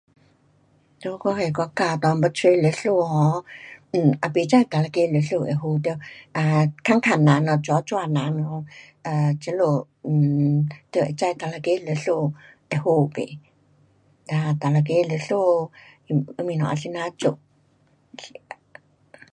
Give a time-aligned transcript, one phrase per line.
[1.01, 3.45] 在我那国家内要找律师 um，
[3.91, 5.63] 嗯，也不知哪一个律师会好。
[5.77, 8.65] 得问问人了，抓抓人，
[9.03, 9.63] 呃，这里
[10.01, 12.31] 你们会知哪一个律师会
[12.77, 13.11] 好不。
[14.25, 15.35] 哒哪一个律师，
[16.09, 17.37] 嗯，东西啊怎样做。